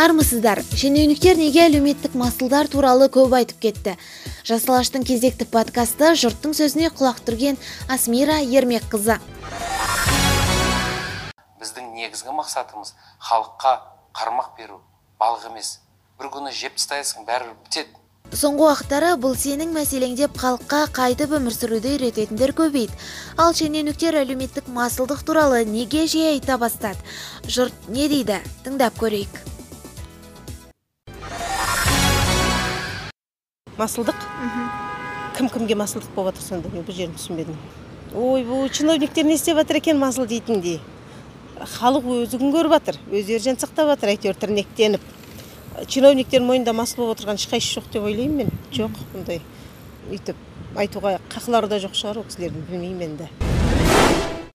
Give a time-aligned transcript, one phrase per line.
[0.00, 0.62] армысыздар.
[0.72, 3.96] Шенеуніктер неге әлеуметтік масылдар туралы көп айтып кетті?
[4.48, 7.60] Жасыл алаштың кезекті подкасты жұрттың сөзіне құлақ түрген
[7.92, 9.18] асмира ермекқызы.
[11.60, 12.94] Біздің негізгі мақсатымыз
[13.28, 13.74] халыққа
[14.16, 14.80] қармақ беру
[15.20, 15.78] балық емес.
[16.16, 18.00] Бір күні жеп тастайсың бәрібір бітеді.
[18.30, 22.94] Соңғы уақыттары бұл сенің мәселең деп халыққа қайтып өмір сүруді үйрететіндер көбейді.
[23.36, 27.00] Ал шенеуніктер әлеуметтік масылдық туралы неге жиі айта бастады?
[27.44, 28.38] Жұрт не дейді?
[28.62, 29.49] Тыңдап көрейік.
[33.80, 34.16] Масылдық.
[35.36, 36.72] Кім кімге масылдық болып жатыр сонда?
[36.74, 37.56] Мен бұл жерін түсінбедім.
[38.14, 40.80] Ойбу чиновниктер не істеп жатыр екен масыл дейтіндей
[41.60, 45.02] халық өзі күн көріп жатыр өздері жан сақтап жатыр әйтеуір тірнектеніп.
[45.86, 48.50] Чиновниктердің мойнында масыл болып отырған ешқайсысы жоқ деп ойлаймын мен.
[48.72, 49.40] Жоқ бұндай
[50.10, 50.36] өйтіп
[50.76, 53.30] айтуға қақылары да жоқ шығар ол кісілердің білмеймін енді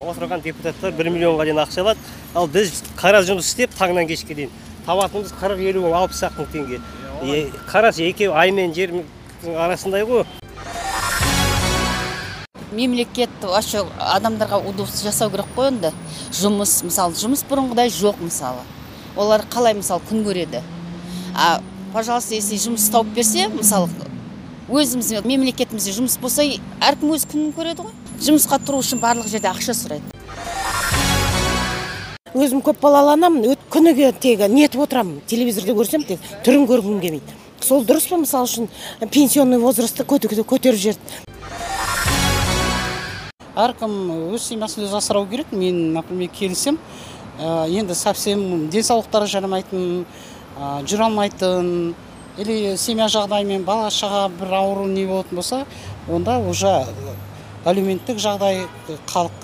[0.00, 2.00] отырған депутаттар бір миллионға дейін ақша алады.
[2.34, 4.50] Ал біз қара жұмыс істеп таңнан кешке дейін
[4.86, 6.80] табатынымыз қырық елу мың алпыс ақ мың теңге.
[7.20, 9.04] Қарашы екеуі ай мен жердің
[9.60, 10.24] арасындай ғой.
[12.72, 15.90] Мемлекет вообще адамдарға удобство жасау керек қой енді
[16.32, 18.62] жұмыс мысалы жұмыс бұрынғыдай жоқ мысалы.
[19.16, 20.62] Олар қалай мысалы күн көреді?
[21.34, 21.60] А
[21.92, 23.90] пожалуйста если жұмыс тауып берсе мысалы
[24.70, 26.46] өзіміз мемлекетімізде жұмыс болса
[26.80, 27.92] әркім өз күнін көреді ғой.
[28.20, 30.19] Жұмысқа тұру үшін барлық жерде ақша сұрайды.
[32.34, 37.34] Өзім көп балалы анамын күніге тегі нетіп отырамын телевизорда көрсем тек түрін көргім келмейді.
[37.60, 38.68] Сол дұрыс па мысалы үшін
[39.10, 41.00] пенсионный возрастты көтеріп жіберді.
[43.58, 43.96] Әркім
[44.30, 45.50] өз семьясын өзі асырау керек.
[45.50, 46.78] Мен например келісем
[47.40, 50.06] енді совсем денсаулықтары жарамайтын
[50.86, 51.94] жүре алмайтын
[52.38, 55.64] или семья жағдайымен бала шаға бір ауру не болатын болса
[56.08, 56.86] онда уже
[57.68, 58.62] әлеуметтік жағдай
[59.10, 59.42] халық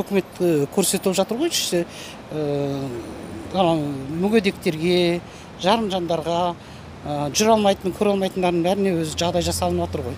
[0.00, 0.38] өкімет
[0.74, 1.50] көрсетіп жатыр ғой
[4.22, 5.20] мүгедектерге
[5.62, 6.54] жарым жандарға
[7.36, 10.16] жүре алмайтын көре алмайтындардың бәріне өзі жағдай жасалынып жатыр ғой.